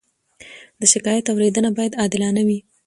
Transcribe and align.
د 0.79 0.81
شکایت 0.93 1.25
اورېدنه 1.31 1.69
باید 1.77 1.97
عادلانه 2.01 2.41
وي. 2.47 2.59